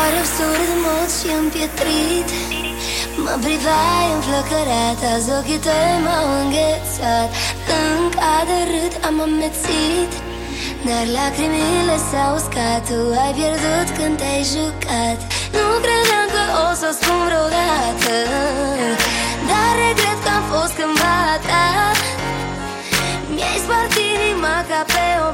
[0.00, 0.22] Are
[0.66, 2.28] de mod și împietrit.
[3.24, 7.28] Mă priveai înflăcărat Azi ochii tăi m-au înghețat.
[7.76, 10.12] Încă de râd am amețit
[10.86, 12.82] Dar lacrimile s-au uscat.
[12.88, 15.18] Tu ai pierdut când te-ai jucat.
[15.56, 18.14] Nu credeam că o să spun vreodată
[19.48, 21.66] Dar regret că am fost cândva ta.
[23.34, 25.28] Mi-ai spart inima ca pe o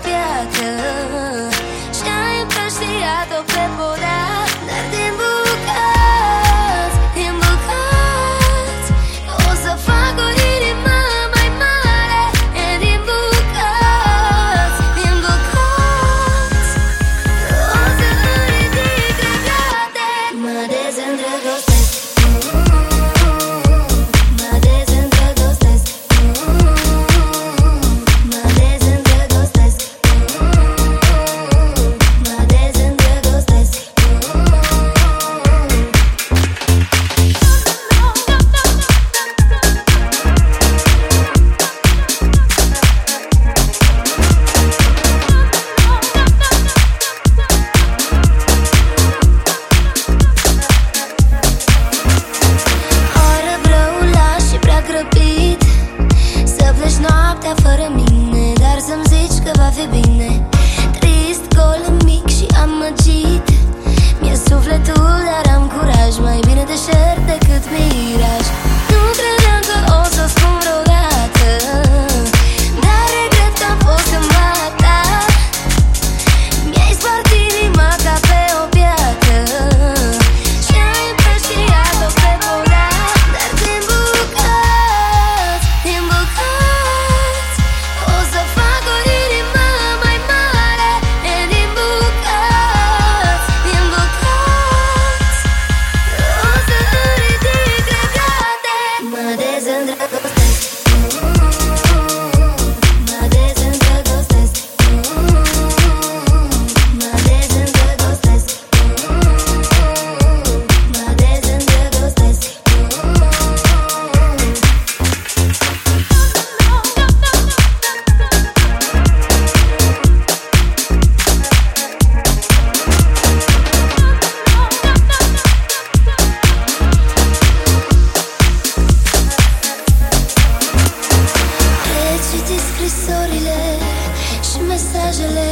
[134.95, 135.51] mesajele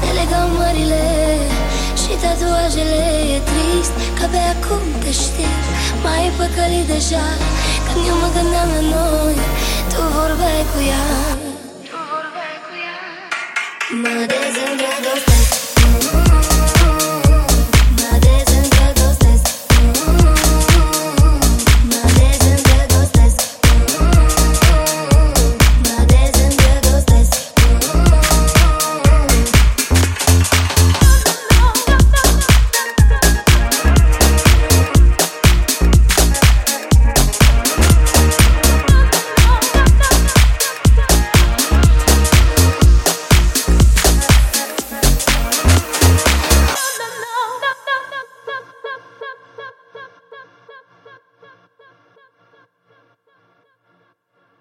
[0.00, 1.04] Ne legau mările
[2.00, 3.04] și tatuajele.
[3.36, 5.56] E trist că pe acum te știi.
[6.02, 7.26] Mai păcălit deja
[7.86, 9.36] Când eu mă gândeam la noi
[9.90, 11.06] Tu vorbeai cu ea.
[14.02, 15.49] Mă dezîndrăgostesc